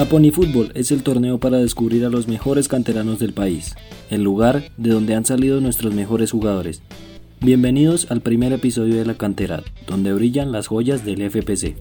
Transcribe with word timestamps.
La 0.00 0.06
Pony 0.06 0.30
Fútbol 0.32 0.72
es 0.74 0.92
el 0.92 1.02
torneo 1.02 1.36
para 1.36 1.58
descubrir 1.58 2.06
a 2.06 2.08
los 2.08 2.26
mejores 2.26 2.68
canteranos 2.68 3.18
del 3.18 3.34
país, 3.34 3.74
el 4.08 4.22
lugar 4.22 4.72
de 4.78 4.88
donde 4.88 5.14
han 5.14 5.26
salido 5.26 5.60
nuestros 5.60 5.92
mejores 5.92 6.30
jugadores. 6.30 6.80
Bienvenidos 7.42 8.10
al 8.10 8.22
primer 8.22 8.54
episodio 8.54 8.96
de 8.96 9.04
La 9.04 9.18
Cantera, 9.18 9.62
donde 9.86 10.14
brillan 10.14 10.52
las 10.52 10.68
joyas 10.68 11.04
del 11.04 11.30
FPC. 11.30 11.76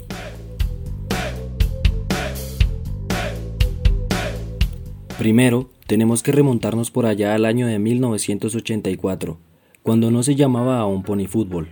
Primero, 5.18 5.70
tenemos 5.88 6.22
que 6.22 6.34
remontarnos 6.34 6.92
por 6.92 7.06
allá 7.06 7.34
al 7.36 7.46
año 7.46 7.68
de 7.68 7.80
1984, 7.80 9.40
cuando 9.82 10.12
no 10.12 10.24
se 10.24 10.36
llamaba 10.36 10.80
aún 10.80 11.04
Pony 11.04 11.28
Fútbol. 11.30 11.70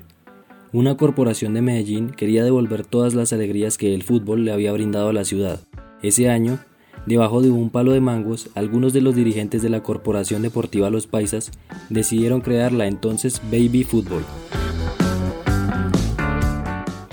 Una 0.72 0.95
corporación 0.95 1.53
de 1.53 1.61
Medellín 1.61 2.09
quería 2.11 2.45
devolver 2.45 2.86
todas 2.86 3.16
las 3.16 3.34
alegrías 3.34 3.77
que 3.77 3.94
el 3.94 4.03
fútbol 4.03 4.45
le 4.45 4.53
había 4.53 4.72
brindado 4.72 5.09
a 5.09 5.14
la 5.14 5.25
ciudad. 5.25 5.59
Ese 6.04 6.30
año, 6.30 6.60
debajo 7.08 7.42
de 7.42 7.50
un 7.50 7.72
palo 7.72 7.92
de 7.92 8.02
mangos, 8.02 8.50
algunos 8.54 8.94
de 8.94 9.02
los 9.02 9.16
dirigentes 9.16 9.64
de 9.64 9.70
la 9.70 9.82
Corporación 9.82 10.44
Deportiva 10.44 10.92
Los 10.92 11.08
Paisas 11.08 11.52
decidieron 11.90 12.42
crear 12.42 12.72
la 12.72 12.86
entonces 12.86 13.42
Baby 13.52 13.84
Fútbol. 13.84 14.23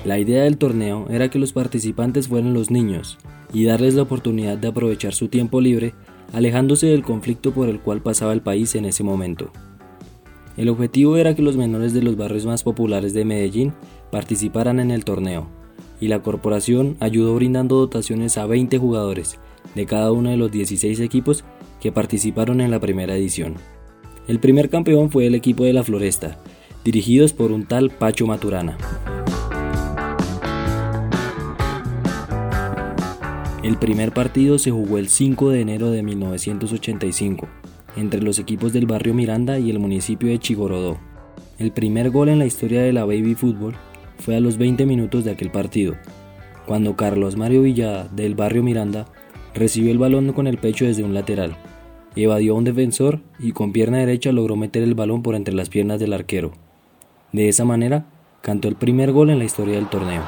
La 0.04 0.18
idea 0.18 0.42
del 0.42 0.58
torneo 0.58 1.06
era 1.08 1.30
que 1.30 1.38
los 1.38 1.54
participantes 1.54 2.28
fueran 2.28 2.52
los 2.52 2.70
niños 2.70 3.18
y 3.54 3.64
darles 3.64 3.94
la 3.94 4.02
oportunidad 4.02 4.58
de 4.58 4.68
aprovechar 4.68 5.14
su 5.14 5.28
tiempo 5.28 5.62
libre 5.62 5.94
alejándose 6.34 6.86
del 6.88 7.02
conflicto 7.02 7.52
por 7.52 7.70
el 7.70 7.80
cual 7.80 8.02
pasaba 8.02 8.34
el 8.34 8.42
país 8.42 8.74
en 8.74 8.84
ese 8.84 9.02
momento. 9.02 9.50
El 10.58 10.68
objetivo 10.68 11.16
era 11.16 11.34
que 11.34 11.42
los 11.42 11.56
menores 11.56 11.94
de 11.94 12.02
los 12.02 12.16
barrios 12.16 12.44
más 12.44 12.62
populares 12.62 13.14
de 13.14 13.24
Medellín 13.24 13.72
participaran 14.10 14.78
en 14.78 14.90
el 14.90 15.04
torneo, 15.04 15.48
y 16.00 16.08
la 16.08 16.22
corporación 16.22 16.96
ayudó 17.00 17.34
brindando 17.34 17.76
dotaciones 17.76 18.38
a 18.38 18.46
20 18.46 18.78
jugadores 18.78 19.38
de 19.74 19.86
cada 19.86 20.12
uno 20.12 20.30
de 20.30 20.36
los 20.36 20.50
16 20.50 21.00
equipos 21.00 21.44
que 21.80 21.92
participaron 21.92 22.60
en 22.60 22.70
la 22.70 22.80
primera 22.80 23.16
edición. 23.16 23.54
El 24.28 24.38
primer 24.38 24.70
campeón 24.70 25.10
fue 25.10 25.26
el 25.26 25.34
equipo 25.34 25.64
de 25.64 25.72
la 25.72 25.84
Floresta, 25.84 26.38
dirigidos 26.84 27.32
por 27.32 27.52
un 27.52 27.66
tal 27.66 27.90
Pacho 27.90 28.26
Maturana. 28.26 28.76
El 33.62 33.78
primer 33.78 34.12
partido 34.12 34.58
se 34.58 34.70
jugó 34.70 34.98
el 34.98 35.08
5 35.08 35.50
de 35.50 35.60
enero 35.62 35.90
de 35.90 36.02
1985 36.02 37.48
entre 37.96 38.20
los 38.20 38.38
equipos 38.38 38.72
del 38.72 38.86
barrio 38.86 39.14
Miranda 39.14 39.58
y 39.58 39.70
el 39.70 39.78
municipio 39.78 40.28
de 40.28 40.38
Chigorodó. 40.38 40.98
El 41.58 41.70
primer 41.72 42.10
gol 42.10 42.28
en 42.28 42.38
la 42.38 42.46
historia 42.46 42.82
de 42.82 42.92
la 42.92 43.04
Baby 43.04 43.34
Fútbol 43.34 43.74
fue 44.18 44.36
a 44.36 44.40
los 44.40 44.58
20 44.58 44.86
minutos 44.86 45.24
de 45.24 45.32
aquel 45.32 45.50
partido, 45.50 45.94
cuando 46.66 46.96
Carlos 46.96 47.36
Mario 47.36 47.62
Villada 47.62 48.08
del 48.08 48.34
barrio 48.34 48.62
Miranda 48.62 49.06
recibió 49.54 49.90
el 49.90 49.98
balón 49.98 50.32
con 50.32 50.46
el 50.46 50.58
pecho 50.58 50.84
desde 50.84 51.04
un 51.04 51.14
lateral, 51.14 51.56
evadió 52.16 52.54
a 52.54 52.56
un 52.56 52.64
defensor 52.64 53.20
y 53.38 53.52
con 53.52 53.72
pierna 53.72 53.98
derecha 53.98 54.32
logró 54.32 54.56
meter 54.56 54.82
el 54.82 54.94
balón 54.94 55.22
por 55.22 55.34
entre 55.34 55.54
las 55.54 55.68
piernas 55.68 56.00
del 56.00 56.12
arquero. 56.12 56.52
De 57.32 57.48
esa 57.48 57.64
manera, 57.64 58.06
cantó 58.40 58.68
el 58.68 58.76
primer 58.76 59.12
gol 59.12 59.30
en 59.30 59.38
la 59.38 59.44
historia 59.44 59.74
del 59.74 59.88
torneo. 59.88 60.22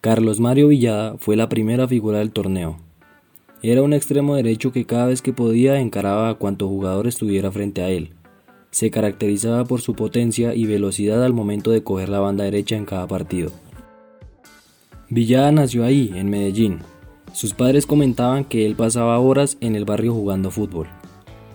Carlos 0.00 0.38
Mario 0.38 0.68
Villada 0.68 1.16
fue 1.16 1.34
la 1.34 1.48
primera 1.48 1.88
figura 1.88 2.18
del 2.18 2.30
torneo. 2.30 2.83
Era 3.66 3.80
un 3.80 3.94
extremo 3.94 4.36
derecho 4.36 4.72
que 4.72 4.84
cada 4.84 5.06
vez 5.06 5.22
que 5.22 5.32
podía 5.32 5.80
encaraba 5.80 6.28
a 6.28 6.34
cuanto 6.34 6.68
jugador 6.68 7.06
estuviera 7.06 7.50
frente 7.50 7.80
a 7.80 7.88
él. 7.88 8.10
Se 8.70 8.90
caracterizaba 8.90 9.64
por 9.64 9.80
su 9.80 9.94
potencia 9.94 10.54
y 10.54 10.66
velocidad 10.66 11.24
al 11.24 11.32
momento 11.32 11.70
de 11.70 11.82
coger 11.82 12.10
la 12.10 12.20
banda 12.20 12.44
derecha 12.44 12.76
en 12.76 12.84
cada 12.84 13.06
partido. 13.06 13.50
Villada 15.08 15.50
nació 15.50 15.82
ahí, 15.82 16.12
en 16.14 16.28
Medellín. 16.28 16.80
Sus 17.32 17.54
padres 17.54 17.86
comentaban 17.86 18.44
que 18.44 18.66
él 18.66 18.74
pasaba 18.74 19.18
horas 19.18 19.56
en 19.62 19.76
el 19.76 19.86
barrio 19.86 20.12
jugando 20.12 20.50
fútbol. 20.50 20.88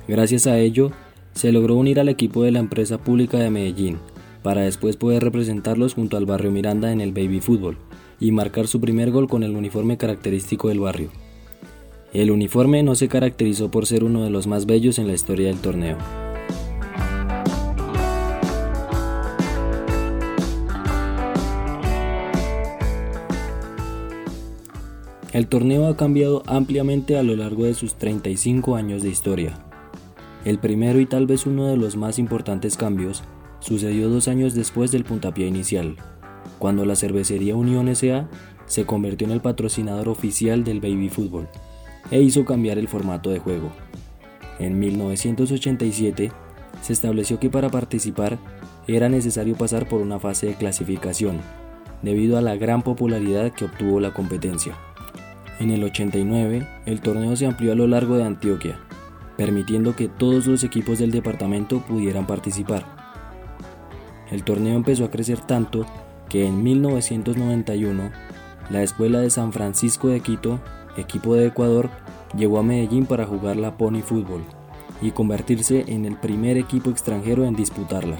Gracias 0.07 0.47
a 0.47 0.57
ello, 0.57 0.89
se 1.33 1.51
logró 1.51 1.75
unir 1.75 1.99
al 1.99 2.09
equipo 2.09 2.41
de 2.41 2.49
la 2.49 2.57
empresa 2.57 2.97
pública 2.97 3.37
de 3.37 3.51
Medellín, 3.51 3.99
para 4.41 4.61
después 4.61 4.97
poder 4.97 5.23
representarlos 5.23 5.93
junto 5.93 6.17
al 6.17 6.25
barrio 6.25 6.49
Miranda 6.49 6.91
en 6.91 7.01
el 7.01 7.11
baby 7.11 7.39
fútbol 7.39 7.77
y 8.19 8.31
marcar 8.31 8.65
su 8.65 8.81
primer 8.81 9.11
gol 9.11 9.27
con 9.29 9.43
el 9.43 9.55
uniforme 9.55 9.97
característico 9.97 10.69
del 10.69 10.79
barrio. 10.79 11.11
El 12.11 12.31
uniforme 12.31 12.81
no 12.81 12.95
se 12.95 13.07
caracterizó 13.07 13.69
por 13.69 13.85
ser 13.85 14.03
uno 14.03 14.23
de 14.23 14.31
los 14.31 14.47
más 14.47 14.65
bellos 14.65 14.97
en 14.97 15.05
la 15.05 15.13
historia 15.13 15.47
del 15.47 15.59
torneo. 15.59 15.97
El 25.31 25.47
torneo 25.47 25.85
ha 25.85 25.95
cambiado 25.95 26.41
ampliamente 26.47 27.15
a 27.15 27.21
lo 27.21 27.35
largo 27.35 27.65
de 27.65 27.75
sus 27.75 27.93
35 27.93 28.75
años 28.75 29.03
de 29.03 29.09
historia. 29.09 29.59
El 30.45 30.57
primero 30.57 30.99
y 30.99 31.05
tal 31.05 31.27
vez 31.27 31.45
uno 31.45 31.67
de 31.67 31.77
los 31.77 31.95
más 31.95 32.17
importantes 32.17 32.75
cambios 32.75 33.23
sucedió 33.59 34.09
dos 34.09 34.27
años 34.27 34.55
después 34.55 34.91
del 34.91 35.03
puntapié 35.03 35.45
inicial, 35.45 35.95
cuando 36.57 36.85
la 36.85 36.95
cervecería 36.95 37.55
Unión 37.55 37.87
S.A. 37.87 38.27
se 38.65 38.87
convirtió 38.87 39.27
en 39.27 39.33
el 39.33 39.41
patrocinador 39.41 40.09
oficial 40.09 40.63
del 40.63 40.79
baby 40.79 41.09
fútbol 41.09 41.47
e 42.11 42.21
hizo 42.21 42.45
cambiar 42.45 42.77
el 42.77 42.87
formato 42.87 43.29
de 43.29 43.39
juego. 43.39 43.71
En 44.59 44.79
1987 44.79 46.31
se 46.81 46.93
estableció 46.93 47.39
que 47.39 47.49
para 47.49 47.69
participar 47.69 48.37
era 48.87 49.09
necesario 49.09 49.55
pasar 49.55 49.87
por 49.87 50.01
una 50.01 50.19
fase 50.19 50.47
de 50.47 50.55
clasificación, 50.55 51.39
debido 52.01 52.37
a 52.37 52.41
la 52.41 52.55
gran 52.55 52.81
popularidad 52.81 53.51
que 53.51 53.65
obtuvo 53.65 53.99
la 53.99 54.13
competencia. 54.13 54.75
En 55.59 55.71
el 55.71 55.83
89, 55.83 56.67
el 56.85 57.01
torneo 57.01 57.35
se 57.35 57.45
amplió 57.45 57.73
a 57.73 57.75
lo 57.75 57.87
largo 57.87 58.15
de 58.15 58.23
Antioquia, 58.23 58.79
permitiendo 59.37 59.95
que 59.95 60.07
todos 60.07 60.47
los 60.47 60.63
equipos 60.63 60.99
del 60.99 61.11
departamento 61.11 61.79
pudieran 61.81 62.25
participar. 62.25 62.85
El 64.31 64.43
torneo 64.43 64.75
empezó 64.75 65.05
a 65.05 65.11
crecer 65.11 65.39
tanto 65.39 65.85
que 66.29 66.45
en 66.45 66.63
1991 66.63 68.11
la 68.69 68.83
Escuela 68.83 69.19
de 69.19 69.29
San 69.29 69.51
Francisco 69.51 70.07
de 70.09 70.19
Quito, 70.19 70.59
equipo 70.97 71.35
de 71.35 71.47
Ecuador, 71.47 71.89
llegó 72.37 72.59
a 72.59 72.63
Medellín 72.63 73.05
para 73.05 73.25
jugar 73.25 73.57
la 73.57 73.77
Pony 73.77 74.01
Fútbol 74.01 74.43
y 75.01 75.11
convertirse 75.11 75.85
en 75.87 76.05
el 76.05 76.17
primer 76.17 76.57
equipo 76.57 76.89
extranjero 76.89 77.45
en 77.45 77.55
disputarla. 77.55 78.19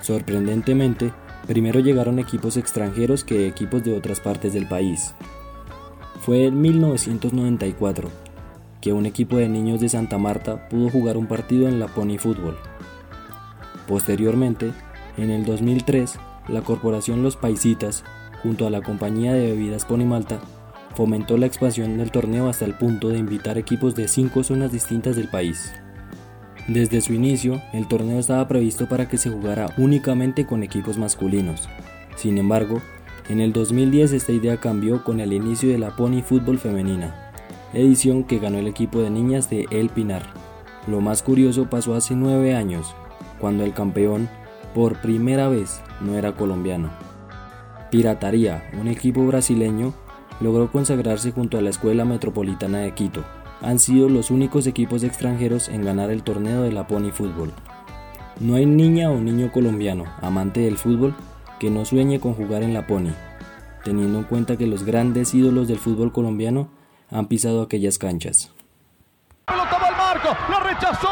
Sorprendentemente, 0.00 1.12
primero 1.46 1.80
llegaron 1.80 2.18
equipos 2.18 2.56
extranjeros 2.56 3.24
que 3.24 3.46
equipos 3.46 3.84
de 3.84 3.96
otras 3.96 4.20
partes 4.20 4.52
del 4.52 4.66
país. 4.66 5.14
Fue 6.20 6.46
en 6.46 6.60
1994 6.60 8.08
que 8.80 8.92
un 8.92 9.06
equipo 9.06 9.36
de 9.36 9.48
niños 9.48 9.80
de 9.80 9.88
Santa 9.88 10.18
Marta 10.18 10.68
pudo 10.68 10.90
jugar 10.90 11.16
un 11.16 11.26
partido 11.26 11.68
en 11.68 11.78
la 11.78 11.86
Pony 11.86 12.18
Fútbol. 12.18 12.58
Posteriormente, 13.86 14.72
en 15.16 15.30
el 15.30 15.44
2003, 15.44 16.18
la 16.48 16.62
corporación 16.62 17.22
Los 17.22 17.36
Paisitas, 17.36 18.04
junto 18.42 18.66
a 18.66 18.70
la 18.70 18.82
compañía 18.82 19.32
de 19.34 19.52
bebidas 19.52 19.84
Ponimalta, 19.84 20.40
fomentó 20.94 21.36
la 21.36 21.46
expansión 21.46 21.98
del 21.98 22.10
torneo 22.10 22.48
hasta 22.48 22.64
el 22.64 22.74
punto 22.74 23.08
de 23.08 23.18
invitar 23.18 23.58
equipos 23.58 23.94
de 23.94 24.08
cinco 24.08 24.42
zonas 24.42 24.72
distintas 24.72 25.16
del 25.16 25.28
país. 25.28 25.72
Desde 26.68 27.00
su 27.00 27.12
inicio, 27.12 27.60
el 27.72 27.88
torneo 27.88 28.18
estaba 28.18 28.46
previsto 28.46 28.88
para 28.88 29.08
que 29.08 29.18
se 29.18 29.30
jugara 29.30 29.74
únicamente 29.78 30.46
con 30.46 30.62
equipos 30.62 30.96
masculinos. 30.96 31.68
Sin 32.16 32.38
embargo, 32.38 32.80
en 33.28 33.40
el 33.40 33.52
2010 33.52 34.12
esta 34.12 34.32
idea 34.32 34.58
cambió 34.58 35.02
con 35.02 35.20
el 35.20 35.32
inicio 35.32 35.70
de 35.70 35.78
la 35.78 35.96
Pony 35.96 36.22
Fútbol 36.22 36.58
Femenina, 36.58 37.32
edición 37.72 38.24
que 38.24 38.38
ganó 38.38 38.58
el 38.58 38.66
equipo 38.66 39.00
de 39.00 39.10
niñas 39.10 39.50
de 39.50 39.66
El 39.70 39.88
Pinar. 39.88 40.22
Lo 40.86 41.00
más 41.00 41.22
curioso 41.22 41.68
pasó 41.68 41.94
hace 41.94 42.14
nueve 42.14 42.54
años, 42.54 42.94
cuando 43.40 43.64
el 43.64 43.74
campeón 43.74 44.28
por 44.74 45.00
primera 45.00 45.48
vez 45.48 45.80
no 46.00 46.16
era 46.16 46.32
colombiano. 46.32 46.90
Pirataría, 47.90 48.70
un 48.80 48.88
equipo 48.88 49.26
brasileño, 49.26 49.92
logró 50.42 50.70
consagrarse 50.70 51.32
junto 51.32 51.56
a 51.56 51.60
la 51.60 51.70
Escuela 51.70 52.04
Metropolitana 52.04 52.78
de 52.78 52.92
Quito. 52.92 53.24
Han 53.60 53.78
sido 53.78 54.08
los 54.08 54.30
únicos 54.30 54.66
equipos 54.66 55.04
extranjeros 55.04 55.68
en 55.68 55.84
ganar 55.84 56.10
el 56.10 56.22
torneo 56.22 56.62
de 56.62 56.72
la 56.72 56.86
Pony 56.86 57.10
Fútbol. 57.12 57.52
No 58.40 58.56
hay 58.56 58.66
niña 58.66 59.10
o 59.10 59.20
niño 59.20 59.52
colombiano, 59.52 60.04
amante 60.20 60.60
del 60.60 60.78
fútbol, 60.78 61.14
que 61.60 61.70
no 61.70 61.84
sueñe 61.84 62.18
con 62.18 62.34
jugar 62.34 62.64
en 62.64 62.74
la 62.74 62.88
Pony, 62.88 63.12
teniendo 63.84 64.18
en 64.18 64.24
cuenta 64.24 64.56
que 64.56 64.66
los 64.66 64.82
grandes 64.82 65.32
ídolos 65.32 65.68
del 65.68 65.78
fútbol 65.78 66.12
colombiano 66.12 66.68
han 67.08 67.26
pisado 67.26 67.62
aquellas 67.62 67.98
canchas. 67.98 68.50
lo 69.46 70.60
rechazó, 70.60 71.08
le 71.08 71.08
pegó 71.08 71.08
como 71.08 71.11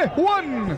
De 0.00 0.08
Juan, 0.08 0.68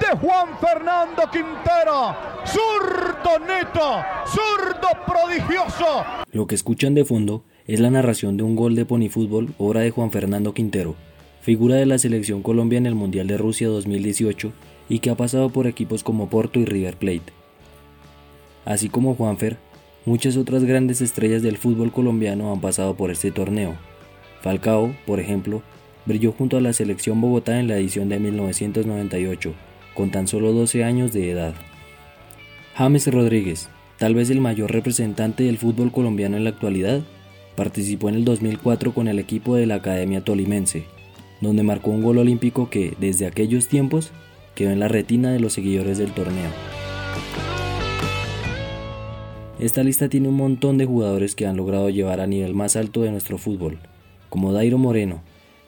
de 0.00 0.18
Juan 0.18 0.48
Fernando 0.60 1.22
Quintero, 1.30 2.16
zurdo 2.44 3.38
neto, 3.46 4.02
zurdo 4.26 4.88
prodigioso. 5.06 6.04
Lo 6.32 6.48
que 6.48 6.56
escuchan 6.56 6.94
de 6.94 7.04
fondo 7.04 7.44
es 7.68 7.78
la 7.78 7.90
narración 7.90 8.36
de 8.36 8.42
un 8.42 8.56
gol 8.56 8.74
de 8.74 8.84
Pony 8.84 9.08
Fútbol, 9.08 9.54
obra 9.58 9.82
de 9.82 9.92
Juan 9.92 10.10
Fernando 10.10 10.52
Quintero, 10.52 10.96
figura 11.42 11.76
de 11.76 11.86
la 11.86 11.98
selección 11.98 12.42
Colombia 12.42 12.78
en 12.78 12.86
el 12.86 12.96
Mundial 12.96 13.28
de 13.28 13.38
Rusia 13.38 13.68
2018 13.68 14.52
y 14.88 14.98
que 14.98 15.10
ha 15.10 15.14
pasado 15.14 15.50
por 15.50 15.68
equipos 15.68 16.02
como 16.02 16.28
Porto 16.28 16.58
y 16.58 16.64
River 16.64 16.96
Plate. 16.96 17.32
Así 18.64 18.88
como 18.88 19.14
Juanfer, 19.14 19.58
muchas 20.06 20.36
otras 20.36 20.64
grandes 20.64 21.00
estrellas 21.02 21.42
del 21.42 21.56
fútbol 21.56 21.92
colombiano 21.92 22.52
han 22.52 22.60
pasado 22.60 22.96
por 22.96 23.12
este 23.12 23.30
torneo. 23.30 23.76
Falcao, 24.40 24.92
por 25.06 25.20
ejemplo, 25.20 25.62
brilló 26.06 26.32
junto 26.32 26.56
a 26.56 26.60
la 26.60 26.72
selección 26.72 27.20
Bogotá 27.20 27.60
en 27.60 27.68
la 27.68 27.76
edición 27.76 28.08
de 28.08 28.18
1998, 28.18 29.54
con 29.94 30.10
tan 30.10 30.26
solo 30.26 30.52
12 30.52 30.84
años 30.84 31.12
de 31.12 31.30
edad. 31.30 31.54
James 32.74 33.06
Rodríguez, 33.06 33.68
tal 33.98 34.14
vez 34.14 34.30
el 34.30 34.40
mayor 34.40 34.72
representante 34.72 35.44
del 35.44 35.58
fútbol 35.58 35.92
colombiano 35.92 36.36
en 36.36 36.44
la 36.44 36.50
actualidad, 36.50 37.02
participó 37.56 38.08
en 38.08 38.16
el 38.16 38.24
2004 38.24 38.94
con 38.94 39.08
el 39.08 39.18
equipo 39.18 39.56
de 39.56 39.66
la 39.66 39.76
Academia 39.76 40.24
Tolimense, 40.24 40.84
donde 41.40 41.62
marcó 41.62 41.90
un 41.90 42.02
gol 42.02 42.18
olímpico 42.18 42.70
que, 42.70 42.96
desde 42.98 43.26
aquellos 43.26 43.68
tiempos, 43.68 44.12
quedó 44.54 44.70
en 44.70 44.80
la 44.80 44.88
retina 44.88 45.32
de 45.32 45.40
los 45.40 45.52
seguidores 45.52 45.98
del 45.98 46.12
torneo. 46.12 46.50
Esta 49.58 49.84
lista 49.84 50.08
tiene 50.08 50.28
un 50.28 50.34
montón 50.34 50.76
de 50.78 50.86
jugadores 50.86 51.36
que 51.36 51.46
han 51.46 51.56
logrado 51.56 51.88
llevar 51.88 52.20
a 52.20 52.26
nivel 52.26 52.54
más 52.54 52.74
alto 52.74 53.02
de 53.02 53.10
nuestro 53.10 53.38
fútbol, 53.38 53.78
como 54.28 54.52
Dairo 54.52 54.78
Moreno, 54.78 55.22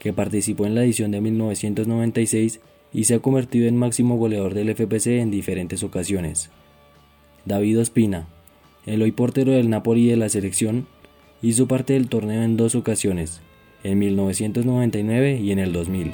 que 0.05 0.12
participó 0.12 0.67
en 0.67 0.75
la 0.75 0.85
edición 0.85 1.12
de 1.12 1.23
1996 1.23 2.61
y 2.93 3.05
se 3.05 3.15
ha 3.15 3.21
convertido 3.21 3.69
en 3.69 3.79
máximo 3.79 4.19
goleador 4.19 4.53
del 4.53 4.69
FPC 4.77 5.06
en 5.19 5.31
diferentes 5.31 5.83
ocasiones. 5.83 6.51
David 7.47 7.81
Ospina, 7.81 8.29
el 8.85 9.01
hoy 9.01 9.12
portero 9.12 9.53
del 9.53 9.71
Napoli 9.71 10.06
de 10.06 10.19
la 10.19 10.29
selección, 10.29 10.87
hizo 11.41 11.67
parte 11.69 11.95
del 11.95 12.11
torneo 12.11 12.43
en 12.43 12.59
dos 12.59 12.75
ocasiones, 12.75 13.41
en 13.83 13.99
1999 13.99 15.41
y 15.41 15.53
en 15.53 15.59
el 15.59 15.73
2000. 15.73 16.12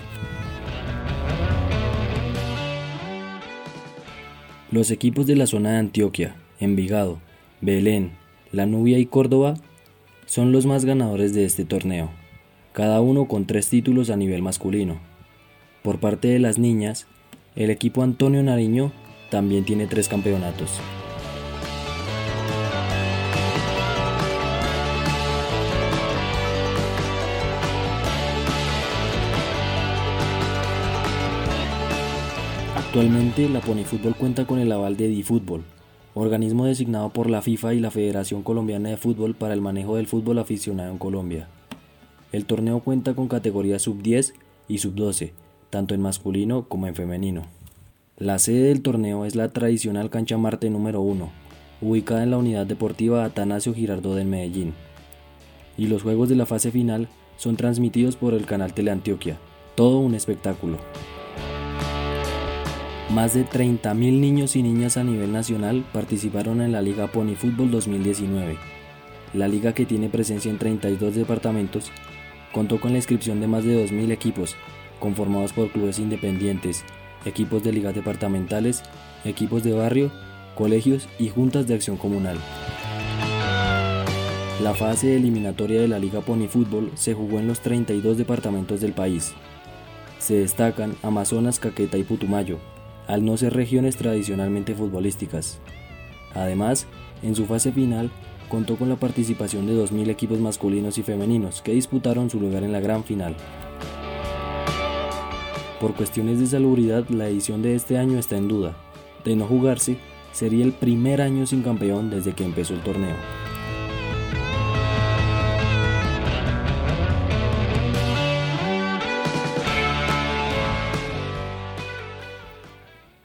Los 4.70 4.92
equipos 4.92 5.26
de 5.26 5.34
la 5.34 5.48
zona 5.48 5.72
de 5.72 5.78
Antioquia, 5.78 6.36
Envigado, 6.60 7.18
Belén, 7.60 8.12
La 8.52 8.66
Nubia 8.66 9.00
y 9.00 9.06
Córdoba 9.06 9.54
son 10.26 10.52
los 10.52 10.64
más 10.64 10.84
ganadores 10.84 11.34
de 11.34 11.44
este 11.44 11.64
torneo 11.64 12.19
cada 12.72 13.00
uno 13.00 13.26
con 13.26 13.46
tres 13.46 13.68
títulos 13.68 14.10
a 14.10 14.16
nivel 14.16 14.42
masculino. 14.42 15.00
Por 15.82 15.98
parte 15.98 16.28
de 16.28 16.38
las 16.38 16.58
niñas, 16.58 17.06
el 17.56 17.70
equipo 17.70 18.02
Antonio 18.02 18.42
Nariño 18.42 18.92
también 19.30 19.64
tiene 19.64 19.86
tres 19.86 20.08
campeonatos. 20.08 20.70
Actualmente 32.76 33.48
la 33.48 33.60
Fútbol 33.60 34.16
cuenta 34.16 34.46
con 34.46 34.58
el 34.58 34.72
aval 34.72 34.96
de 34.96 35.06
DiFútbol, 35.06 35.62
organismo 36.14 36.66
designado 36.66 37.10
por 37.10 37.30
la 37.30 37.40
FIFA 37.40 37.74
y 37.74 37.80
la 37.80 37.92
Federación 37.92 38.42
Colombiana 38.42 38.88
de 38.88 38.96
Fútbol 38.96 39.34
para 39.34 39.54
el 39.54 39.60
manejo 39.60 39.94
del 39.96 40.08
fútbol 40.08 40.40
aficionado 40.40 40.90
en 40.90 40.98
Colombia. 40.98 41.48
El 42.32 42.44
torneo 42.44 42.78
cuenta 42.80 43.14
con 43.14 43.26
categorías 43.26 43.82
sub-10 43.82 44.34
y 44.68 44.78
sub-12, 44.78 45.32
tanto 45.68 45.94
en 45.94 46.00
masculino 46.00 46.68
como 46.68 46.86
en 46.86 46.94
femenino. 46.94 47.46
La 48.18 48.38
sede 48.38 48.68
del 48.68 48.82
torneo 48.82 49.24
es 49.24 49.34
la 49.34 49.48
tradicional 49.48 50.10
cancha 50.10 50.38
Marte 50.38 50.70
número 50.70 51.00
1, 51.00 51.28
ubicada 51.80 52.22
en 52.22 52.30
la 52.30 52.38
unidad 52.38 52.66
deportiva 52.66 53.24
Atanasio 53.24 53.74
Girardot 53.74 54.18
en 54.18 54.30
Medellín. 54.30 54.74
Y 55.76 55.88
los 55.88 56.02
juegos 56.02 56.28
de 56.28 56.36
la 56.36 56.46
fase 56.46 56.70
final 56.70 57.08
son 57.36 57.56
transmitidos 57.56 58.14
por 58.14 58.34
el 58.34 58.46
canal 58.46 58.74
Teleantioquia, 58.74 59.38
todo 59.74 59.98
un 59.98 60.14
espectáculo. 60.14 60.78
Más 63.12 63.34
de 63.34 63.44
30.000 63.44 64.20
niños 64.20 64.54
y 64.54 64.62
niñas 64.62 64.96
a 64.96 65.02
nivel 65.02 65.32
nacional 65.32 65.84
participaron 65.92 66.60
en 66.60 66.70
la 66.70 66.80
Liga 66.80 67.08
Pony 67.08 67.34
Fútbol 67.34 67.72
2019, 67.72 68.56
la 69.34 69.48
liga 69.48 69.72
que 69.72 69.84
tiene 69.84 70.08
presencia 70.08 70.48
en 70.48 70.58
32 70.58 71.16
departamentos 71.16 71.90
Contó 72.52 72.80
con 72.80 72.92
la 72.92 72.98
inscripción 72.98 73.40
de 73.40 73.46
más 73.46 73.64
de 73.64 73.84
2.000 73.84 74.10
equipos, 74.10 74.56
conformados 74.98 75.52
por 75.52 75.70
clubes 75.70 75.98
independientes, 75.98 76.84
equipos 77.24 77.62
de 77.62 77.72
ligas 77.72 77.94
departamentales, 77.94 78.82
equipos 79.24 79.62
de 79.62 79.72
barrio, 79.72 80.10
colegios 80.54 81.08
y 81.18 81.28
juntas 81.28 81.66
de 81.66 81.74
acción 81.74 81.96
comunal. 81.96 82.38
La 84.62 84.74
fase 84.74 85.16
eliminatoria 85.16 85.80
de 85.80 85.88
la 85.88 85.98
Liga 85.98 86.20
Pony 86.20 86.46
Fútbol 86.46 86.90
se 86.94 87.14
jugó 87.14 87.38
en 87.38 87.46
los 87.46 87.60
32 87.60 88.18
departamentos 88.18 88.82
del 88.82 88.92
país. 88.92 89.32
Se 90.18 90.34
destacan 90.34 90.96
Amazonas, 91.02 91.58
Caqueta 91.58 91.96
y 91.96 92.04
Putumayo, 92.04 92.58
al 93.06 93.24
no 93.24 93.38
ser 93.38 93.54
regiones 93.54 93.96
tradicionalmente 93.96 94.74
futbolísticas. 94.74 95.60
Además, 96.34 96.86
en 97.22 97.34
su 97.34 97.46
fase 97.46 97.72
final 97.72 98.10
contó 98.50 98.76
con 98.76 98.90
la 98.90 98.96
participación 98.96 99.66
de 99.66 99.72
2.000 99.72 100.10
equipos 100.10 100.38
masculinos 100.38 100.98
y 100.98 101.02
femeninos 101.02 101.62
que 101.62 101.72
disputaron 101.72 102.28
su 102.28 102.38
lugar 102.38 102.64
en 102.64 102.72
la 102.72 102.80
gran 102.80 103.04
final. 103.04 103.34
Por 105.80 105.94
cuestiones 105.94 106.38
de 106.38 106.46
salubridad, 106.46 107.08
la 107.08 107.28
edición 107.28 107.62
de 107.62 107.74
este 107.74 107.96
año 107.96 108.18
está 108.18 108.36
en 108.36 108.48
duda. 108.48 108.76
De 109.24 109.34
no 109.34 109.46
jugarse, 109.46 109.96
sería 110.32 110.64
el 110.64 110.72
primer 110.72 111.22
año 111.22 111.46
sin 111.46 111.62
campeón 111.62 112.10
desde 112.10 112.34
que 112.34 112.44
empezó 112.44 112.74
el 112.74 112.82
torneo. 112.82 113.16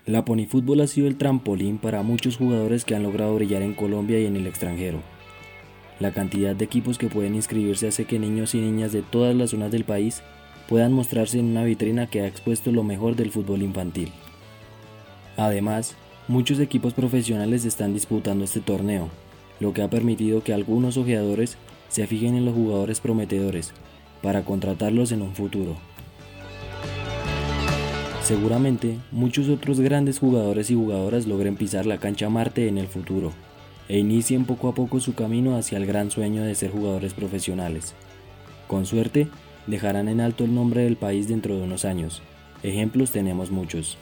La 0.06 0.24
Pony 0.24 0.46
Fútbol 0.48 0.82
ha 0.82 0.88
sido 0.88 1.08
el 1.08 1.18
trampolín 1.18 1.80
para 1.80 2.04
muchos 2.04 2.38
jugadores 2.38 2.86
que 2.86 2.96
han 2.96 3.02
logrado 3.02 3.34
brillar 3.34 3.64
en 3.64 3.74
Colombia 3.74 4.20
y 4.20 4.28
en 4.28 4.36
el 4.36 4.46
extranjero. 4.46 5.15
La 6.00 6.12
cantidad 6.12 6.56
de 6.56 6.66
equipos 6.66 6.98
que 6.98 7.08
pueden 7.08 7.36
inscribirse 7.36 7.88
hace 7.88 8.04
que 8.04 8.20
niños 8.20 8.54
y 8.54 8.60
niñas 8.60 8.92
de 8.92 9.02
todas 9.02 9.34
las 9.34 9.52
zonas 9.52 9.72
del 9.72 9.86
país 9.86 10.22
puedan 10.68 10.92
mostrarse 10.92 11.40
en 11.40 11.46
una 11.46 11.64
vitrina 11.64 12.08
que 12.08 12.22
ha 12.22 12.28
expuesto 12.28 12.72
lo 12.72 12.84
mejor 12.84 13.16
del 13.16 13.32
fútbol 13.32 13.62
infantil. 13.62 14.12
Además, 15.38 15.96
muchos 16.28 16.60
equipos 16.60 16.94
profesionales 16.94 17.64
están 17.64 17.94
disputando 17.94 18.44
este 18.44 18.60
torneo, 18.60 19.10
lo 19.62 19.74
que 19.74 19.84
ha 19.84 19.90
permitido 19.90 20.44
que 20.44 20.54
algunos 20.54 20.98
ojeadores 20.98 21.58
se 21.88 22.08
fijen 22.08 22.36
en 22.36 22.44
los 22.44 22.56
jugadores 22.56 23.00
prometedores 23.00 23.72
para 24.22 24.44
contratarlos 24.44 25.14
en 25.14 25.22
un 25.22 25.34
futuro. 25.34 25.78
Seguramente 28.22 28.98
muchos 29.12 29.48
otros 29.48 29.80
grandes 29.80 30.20
jugadores 30.20 30.70
y 30.72 30.76
jugadoras 30.76 31.26
logren 31.26 31.56
pisar 31.56 31.86
la 31.86 32.00
cancha 32.00 32.28
Marte 32.28 32.68
en 32.68 32.80
el 32.80 32.88
futuro 32.88 33.32
e 33.88 34.00
inicien 34.00 34.46
poco 34.46 34.70
a 34.70 34.76
poco 34.76 35.00
su 35.00 35.14
camino 35.14 35.58
hacia 35.58 35.78
el 35.78 35.86
gran 35.86 36.12
sueño 36.12 36.44
de 36.44 36.56
ser 36.56 36.72
jugadores 36.72 37.14
profesionales. 37.14 37.94
Con 38.68 38.86
suerte, 38.86 39.28
dejarán 39.68 40.08
en 40.08 40.22
alto 40.22 40.44
el 40.44 40.54
nombre 40.54 40.84
del 40.84 40.98
país 40.98 41.28
dentro 41.28 41.56
de 41.56 41.64
unos 41.64 41.86
años. 41.86 42.22
Ejemplos 42.64 43.12
tenemos 43.12 43.52
muchos. 43.52 43.98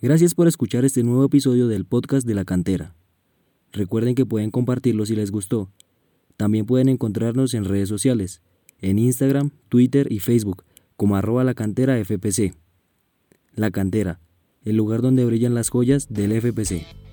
Gracias 0.00 0.34
por 0.34 0.48
escuchar 0.48 0.84
este 0.84 1.02
nuevo 1.02 1.24
episodio 1.24 1.66
del 1.66 1.86
podcast 1.86 2.26
de 2.26 2.34
la 2.34 2.44
cantera. 2.44 2.94
Recuerden 3.72 4.14
que 4.14 4.26
pueden 4.26 4.50
compartirlo 4.50 5.06
si 5.06 5.16
les 5.16 5.30
gustó. 5.30 5.70
También 6.36 6.66
pueden 6.66 6.88
encontrarnos 6.88 7.54
en 7.54 7.64
redes 7.64 7.88
sociales, 7.88 8.42
en 8.80 8.98
Instagram, 8.98 9.50
Twitter 9.68 10.10
y 10.12 10.18
Facebook, 10.18 10.64
como 10.96 11.16
arroba 11.16 11.42
la 11.42 11.54
cantera 11.54 11.96
FPC. 11.96 12.54
La 13.54 13.70
cantera, 13.70 14.20
el 14.64 14.76
lugar 14.76 15.00
donde 15.00 15.24
brillan 15.24 15.54
las 15.54 15.70
joyas 15.70 16.08
del 16.08 16.32
FPC. 16.32 17.03